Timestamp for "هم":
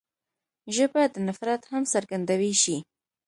1.71-1.83